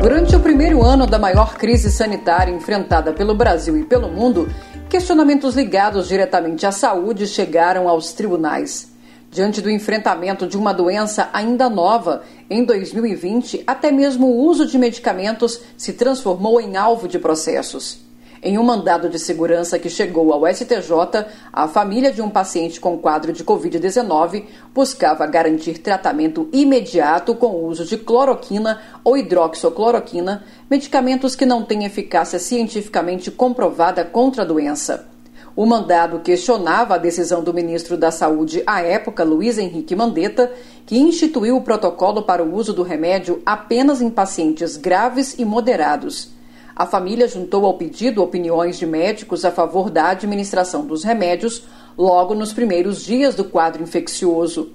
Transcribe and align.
Durante 0.00 0.36
o 0.36 0.40
primeiro 0.40 0.84
ano 0.84 1.08
da 1.08 1.18
maior 1.18 1.56
crise 1.56 1.90
sanitária 1.90 2.54
enfrentada 2.54 3.12
pelo 3.12 3.34
Brasil 3.34 3.76
e 3.76 3.84
pelo 3.84 4.08
mundo, 4.08 4.48
questionamentos 4.88 5.56
ligados 5.56 6.06
diretamente 6.06 6.64
à 6.64 6.70
saúde 6.70 7.26
chegaram 7.26 7.88
aos 7.88 8.12
tribunais. 8.12 8.92
Diante 9.28 9.60
do 9.60 9.68
enfrentamento 9.68 10.46
de 10.46 10.56
uma 10.56 10.72
doença 10.72 11.28
ainda 11.32 11.68
nova, 11.68 12.22
em 12.48 12.64
2020, 12.64 13.64
até 13.66 13.90
mesmo 13.90 14.28
o 14.28 14.46
uso 14.46 14.66
de 14.66 14.78
medicamentos 14.78 15.60
se 15.76 15.92
transformou 15.92 16.60
em 16.60 16.76
alvo 16.76 17.08
de 17.08 17.18
processos. 17.18 18.07
Em 18.40 18.56
um 18.56 18.62
mandado 18.62 19.08
de 19.08 19.18
segurança 19.18 19.80
que 19.80 19.90
chegou 19.90 20.32
ao 20.32 20.46
STJ, 20.46 21.26
a 21.52 21.66
família 21.66 22.12
de 22.12 22.22
um 22.22 22.30
paciente 22.30 22.78
com 22.78 22.96
quadro 22.96 23.32
de 23.32 23.42
Covid-19 23.42 24.44
buscava 24.72 25.26
garantir 25.26 25.78
tratamento 25.78 26.48
imediato 26.52 27.34
com 27.34 27.48
o 27.48 27.66
uso 27.66 27.84
de 27.84 27.98
cloroquina 27.98 28.80
ou 29.02 29.16
hidroxicloroquina, 29.16 30.44
medicamentos 30.70 31.34
que 31.34 31.44
não 31.44 31.64
têm 31.64 31.84
eficácia 31.84 32.38
cientificamente 32.38 33.28
comprovada 33.28 34.04
contra 34.04 34.42
a 34.42 34.46
doença. 34.46 35.08
O 35.56 35.66
mandado 35.66 36.20
questionava 36.20 36.94
a 36.94 36.98
decisão 36.98 37.42
do 37.42 37.52
ministro 37.52 37.96
da 37.96 38.12
Saúde 38.12 38.62
à 38.64 38.80
época, 38.80 39.24
Luiz 39.24 39.58
Henrique 39.58 39.96
Mandetta, 39.96 40.52
que 40.86 40.96
instituiu 40.96 41.56
o 41.56 41.62
protocolo 41.62 42.22
para 42.22 42.44
o 42.44 42.54
uso 42.54 42.72
do 42.72 42.84
remédio 42.84 43.42
apenas 43.44 44.00
em 44.00 44.08
pacientes 44.08 44.76
graves 44.76 45.36
e 45.36 45.44
moderados. 45.44 46.37
A 46.78 46.86
família 46.86 47.26
juntou 47.26 47.66
ao 47.66 47.74
pedido 47.74 48.22
opiniões 48.22 48.78
de 48.78 48.86
médicos 48.86 49.44
a 49.44 49.50
favor 49.50 49.90
da 49.90 50.10
administração 50.10 50.86
dos 50.86 51.02
remédios 51.02 51.64
logo 51.98 52.36
nos 52.36 52.52
primeiros 52.52 53.04
dias 53.04 53.34
do 53.34 53.42
quadro 53.42 53.82
infeccioso. 53.82 54.70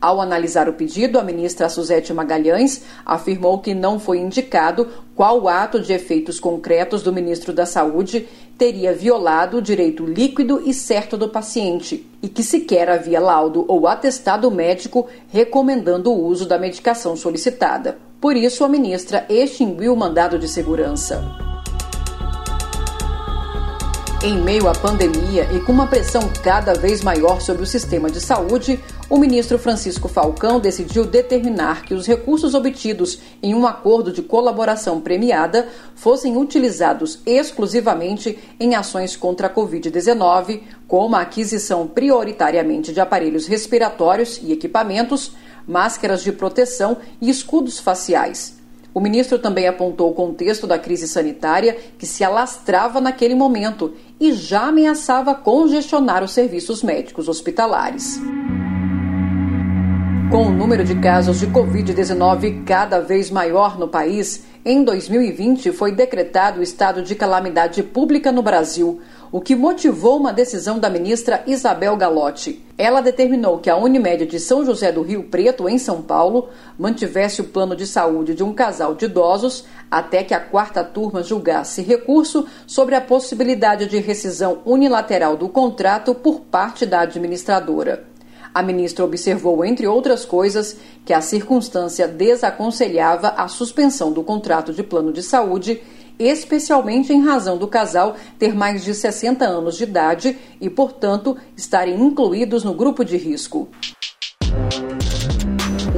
Ao 0.00 0.20
analisar 0.20 0.68
o 0.68 0.72
pedido, 0.72 1.16
a 1.16 1.22
ministra 1.22 1.68
Suzete 1.68 2.12
Magalhães 2.12 2.82
afirmou 3.06 3.60
que 3.60 3.72
não 3.72 4.00
foi 4.00 4.18
indicado 4.18 4.88
qual 5.14 5.46
ato 5.46 5.78
de 5.78 5.92
efeitos 5.92 6.40
concretos 6.40 7.04
do 7.04 7.12
ministro 7.12 7.52
da 7.52 7.64
Saúde 7.64 8.28
teria 8.58 8.92
violado 8.92 9.58
o 9.58 9.62
direito 9.62 10.04
líquido 10.04 10.60
e 10.66 10.74
certo 10.74 11.16
do 11.16 11.28
paciente 11.28 12.04
e 12.20 12.28
que 12.28 12.42
sequer 12.42 12.90
havia 12.90 13.20
laudo 13.20 13.64
ou 13.68 13.86
atestado 13.86 14.50
médico 14.50 15.06
recomendando 15.28 16.10
o 16.10 16.26
uso 16.26 16.48
da 16.48 16.58
medicação 16.58 17.14
solicitada. 17.14 18.03
Por 18.24 18.38
isso, 18.38 18.64
a 18.64 18.68
ministra 18.70 19.26
extinguiu 19.28 19.92
o 19.92 19.96
mandado 19.98 20.38
de 20.38 20.48
segurança. 20.48 21.22
Em 24.24 24.40
meio 24.40 24.66
à 24.66 24.72
pandemia 24.72 25.46
e 25.52 25.60
com 25.60 25.72
uma 25.72 25.86
pressão 25.86 26.22
cada 26.42 26.72
vez 26.72 27.02
maior 27.02 27.42
sobre 27.42 27.62
o 27.62 27.66
sistema 27.66 28.10
de 28.10 28.22
saúde, 28.22 28.80
o 29.10 29.18
ministro 29.18 29.58
Francisco 29.58 30.08
Falcão 30.08 30.58
decidiu 30.58 31.04
determinar 31.04 31.82
que 31.82 31.92
os 31.92 32.06
recursos 32.06 32.54
obtidos 32.54 33.18
em 33.42 33.54
um 33.54 33.66
acordo 33.66 34.10
de 34.10 34.22
colaboração 34.22 35.02
premiada 35.02 35.68
fossem 35.94 36.38
utilizados 36.38 37.18
exclusivamente 37.26 38.38
em 38.58 38.74
ações 38.74 39.14
contra 39.14 39.48
a 39.48 39.54
Covid-19, 39.54 40.62
como 40.88 41.14
a 41.14 41.20
aquisição 41.20 41.86
prioritariamente 41.86 42.90
de 42.90 43.00
aparelhos 43.00 43.46
respiratórios 43.46 44.40
e 44.42 44.50
equipamentos, 44.50 45.32
máscaras 45.66 46.22
de 46.22 46.32
proteção 46.32 46.98
e 47.20 47.28
escudos 47.30 47.78
faciais. 47.78 48.56
O 48.94 49.00
ministro 49.00 49.40
também 49.40 49.66
apontou 49.66 50.10
o 50.10 50.14
contexto 50.14 50.68
da 50.68 50.78
crise 50.78 51.08
sanitária 51.08 51.76
que 51.98 52.06
se 52.06 52.22
alastrava 52.22 53.00
naquele 53.00 53.34
momento 53.34 53.92
e 54.20 54.32
já 54.32 54.68
ameaçava 54.68 55.34
congestionar 55.34 56.22
os 56.22 56.32
serviços 56.32 56.82
médicos 56.82 57.28
hospitalares. 57.28 58.20
Com 60.30 60.46
o 60.46 60.50
número 60.50 60.84
de 60.84 60.94
casos 60.96 61.40
de 61.40 61.46
Covid-19 61.48 62.64
cada 62.64 63.00
vez 63.00 63.30
maior 63.30 63.78
no 63.78 63.88
país, 63.88 64.44
em 64.64 64.82
2020 64.82 65.70
foi 65.72 65.92
decretado 65.92 66.60
o 66.60 66.62
estado 66.62 67.02
de 67.02 67.14
calamidade 67.14 67.82
pública 67.82 68.32
no 68.32 68.42
Brasil, 68.42 69.00
o 69.34 69.40
que 69.40 69.56
motivou 69.56 70.16
uma 70.16 70.32
decisão 70.32 70.78
da 70.78 70.88
ministra 70.88 71.42
Isabel 71.44 71.96
Galotti. 71.96 72.64
Ela 72.78 73.00
determinou 73.00 73.58
que 73.58 73.68
a 73.68 73.76
Unimed 73.76 74.26
de 74.26 74.38
São 74.38 74.64
José 74.64 74.92
do 74.92 75.02
Rio 75.02 75.24
Preto, 75.24 75.68
em 75.68 75.76
São 75.76 76.00
Paulo, 76.00 76.50
mantivesse 76.78 77.40
o 77.40 77.48
plano 77.48 77.74
de 77.74 77.84
saúde 77.84 78.32
de 78.32 78.44
um 78.44 78.52
casal 78.52 78.94
de 78.94 79.06
idosos 79.06 79.64
até 79.90 80.22
que 80.22 80.34
a 80.34 80.38
quarta 80.38 80.84
turma 80.84 81.20
julgasse 81.20 81.82
recurso 81.82 82.46
sobre 82.64 82.94
a 82.94 83.00
possibilidade 83.00 83.88
de 83.88 83.98
rescisão 83.98 84.58
unilateral 84.64 85.36
do 85.36 85.48
contrato 85.48 86.14
por 86.14 86.42
parte 86.42 86.86
da 86.86 87.00
administradora. 87.00 88.04
A 88.54 88.62
ministra 88.62 89.04
observou, 89.04 89.64
entre 89.64 89.84
outras 89.88 90.24
coisas, 90.24 90.76
que 91.04 91.12
a 91.12 91.20
circunstância 91.20 92.06
desaconselhava 92.06 93.30
a 93.30 93.48
suspensão 93.48 94.12
do 94.12 94.22
contrato 94.22 94.72
de 94.72 94.84
plano 94.84 95.12
de 95.12 95.24
saúde, 95.24 95.82
especialmente 96.18 97.12
em 97.12 97.22
razão 97.22 97.56
do 97.56 97.66
casal 97.66 98.16
ter 98.38 98.54
mais 98.54 98.84
de 98.84 98.94
60 98.94 99.44
anos 99.44 99.76
de 99.76 99.84
idade 99.84 100.38
e, 100.60 100.70
portanto, 100.70 101.36
estarem 101.56 102.00
incluídos 102.00 102.64
no 102.64 102.74
grupo 102.74 103.04
de 103.04 103.16
risco. 103.16 103.68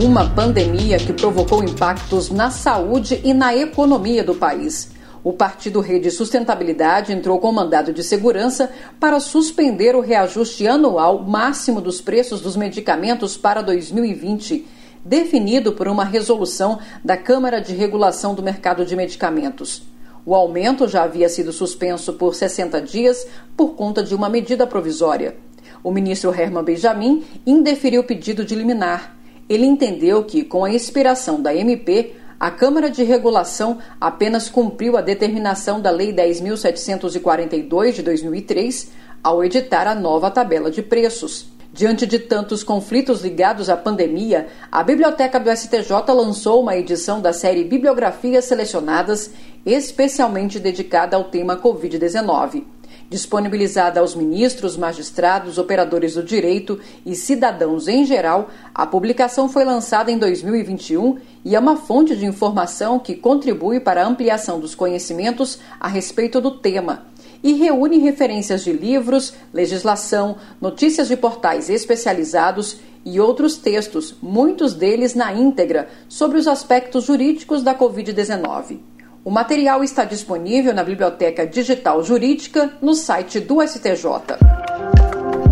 Uma 0.02 0.28
pandemia 0.28 0.98
que 0.98 1.12
provocou 1.12 1.64
impactos 1.64 2.30
na 2.30 2.50
saúde 2.50 3.20
e 3.24 3.32
na 3.32 3.56
economia 3.56 4.22
do 4.22 4.34
país. 4.34 4.94
O 5.24 5.32
Partido 5.32 5.80
Rede 5.80 6.10
Sustentabilidade 6.10 7.12
entrou 7.12 7.40
com 7.40 7.50
mandado 7.50 7.92
de 7.92 8.04
segurança 8.04 8.70
para 9.00 9.18
suspender 9.18 9.96
o 9.96 10.00
reajuste 10.00 10.68
anual 10.68 11.24
máximo 11.24 11.80
dos 11.80 12.00
preços 12.00 12.40
dos 12.40 12.56
medicamentos 12.56 13.36
para 13.36 13.60
2020, 13.60 14.66
definido 15.04 15.72
por 15.72 15.88
uma 15.88 16.04
resolução 16.04 16.78
da 17.04 17.16
Câmara 17.16 17.60
de 17.60 17.74
Regulação 17.74 18.34
do 18.34 18.42
Mercado 18.42 18.84
de 18.84 18.94
Medicamentos. 18.94 19.95
O 20.26 20.34
aumento 20.34 20.88
já 20.88 21.04
havia 21.04 21.28
sido 21.28 21.52
suspenso 21.52 22.14
por 22.14 22.34
60 22.34 22.82
dias 22.82 23.28
por 23.56 23.76
conta 23.76 24.02
de 24.02 24.12
uma 24.12 24.28
medida 24.28 24.66
provisória. 24.66 25.36
O 25.84 25.92
ministro 25.92 26.34
Herman 26.34 26.64
Benjamin 26.64 27.24
indeferiu 27.46 28.00
o 28.00 28.04
pedido 28.04 28.44
de 28.44 28.56
liminar. 28.56 29.16
Ele 29.48 29.64
entendeu 29.64 30.24
que, 30.24 30.42
com 30.42 30.64
a 30.64 30.72
expiração 30.72 31.40
da 31.40 31.54
MP, 31.54 32.16
a 32.40 32.50
Câmara 32.50 32.90
de 32.90 33.04
Regulação 33.04 33.78
apenas 34.00 34.50
cumpriu 34.50 34.96
a 34.96 35.00
determinação 35.00 35.80
da 35.80 35.92
Lei 35.92 36.12
10.742 36.12 37.92
de 37.92 38.02
2003 38.02 38.90
ao 39.22 39.44
editar 39.44 39.86
a 39.86 39.94
nova 39.94 40.28
tabela 40.28 40.72
de 40.72 40.82
preços. 40.82 41.55
Diante 41.76 42.06
de 42.06 42.18
tantos 42.18 42.64
conflitos 42.64 43.20
ligados 43.20 43.68
à 43.68 43.76
pandemia, 43.76 44.46
a 44.72 44.82
Biblioteca 44.82 45.38
do 45.38 45.54
STJ 45.54 45.92
lançou 46.08 46.62
uma 46.62 46.74
edição 46.74 47.20
da 47.20 47.34
série 47.34 47.64
Bibliografias 47.64 48.46
Selecionadas, 48.46 49.30
especialmente 49.66 50.58
dedicada 50.58 51.18
ao 51.18 51.24
tema 51.24 51.54
Covid-19. 51.54 52.64
Disponibilizada 53.10 54.00
aos 54.00 54.14
ministros, 54.14 54.74
magistrados, 54.74 55.58
operadores 55.58 56.14
do 56.14 56.22
direito 56.22 56.80
e 57.04 57.14
cidadãos 57.14 57.88
em 57.88 58.06
geral, 58.06 58.48
a 58.74 58.86
publicação 58.86 59.46
foi 59.46 59.66
lançada 59.66 60.10
em 60.10 60.16
2021 60.16 61.18
e 61.44 61.54
é 61.54 61.58
uma 61.58 61.76
fonte 61.76 62.16
de 62.16 62.24
informação 62.24 62.98
que 62.98 63.14
contribui 63.14 63.80
para 63.80 64.02
a 64.02 64.08
ampliação 64.08 64.58
dos 64.58 64.74
conhecimentos 64.74 65.58
a 65.78 65.88
respeito 65.88 66.40
do 66.40 66.52
tema 66.52 67.04
e 67.42 67.54
reúne 67.54 67.98
referências 67.98 68.64
de 68.64 68.72
livros, 68.72 69.34
legislação, 69.52 70.36
notícias 70.60 71.08
de 71.08 71.16
portais 71.16 71.70
especializados 71.70 72.78
e 73.04 73.20
outros 73.20 73.56
textos, 73.56 74.16
muitos 74.20 74.74
deles 74.74 75.14
na 75.14 75.32
íntegra, 75.32 75.88
sobre 76.08 76.38
os 76.38 76.48
aspectos 76.48 77.04
jurídicos 77.04 77.62
da 77.62 77.74
Covid-19. 77.74 78.78
O 79.24 79.30
material 79.30 79.82
está 79.82 80.04
disponível 80.04 80.72
na 80.72 80.84
Biblioteca 80.84 81.46
Digital 81.46 82.02
Jurídica 82.02 82.72
no 82.80 82.94
site 82.94 83.40
do 83.40 83.60
STJ. 83.60 84.65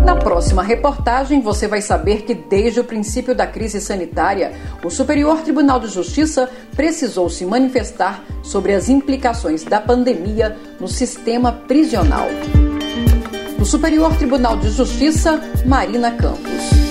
Na 0.05 0.15
próxima 0.15 0.61
reportagem, 0.61 1.41
você 1.41 1.67
vai 1.67 1.81
saber 1.81 2.21
que 2.21 2.35
desde 2.35 2.79
o 2.79 2.83
princípio 2.83 3.33
da 3.33 3.47
crise 3.47 3.81
sanitária, 3.81 4.53
o 4.83 4.89
Superior 4.91 5.41
Tribunal 5.41 5.79
de 5.79 5.87
Justiça 5.87 6.47
precisou 6.75 7.27
se 7.27 7.43
manifestar 7.43 8.23
sobre 8.43 8.75
as 8.75 8.87
implicações 8.87 9.63
da 9.63 9.81
pandemia 9.81 10.55
no 10.79 10.87
sistema 10.87 11.51
prisional. 11.51 12.27
No 13.57 13.65
Superior 13.65 14.15
Tribunal 14.15 14.57
de 14.57 14.69
Justiça, 14.69 15.41
Marina 15.65 16.11
Campos. 16.11 16.84